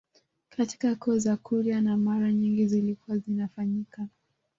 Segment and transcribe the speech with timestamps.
[0.49, 4.07] Katika koo za kikurya na mara nyingi zilikuwa zinafanyika